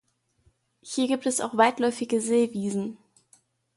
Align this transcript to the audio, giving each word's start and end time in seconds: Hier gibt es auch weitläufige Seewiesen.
Hier 0.81 1.05
gibt 1.07 1.27
es 1.27 1.41
auch 1.41 1.55
weitläufige 1.57 2.21
Seewiesen. 2.21 2.97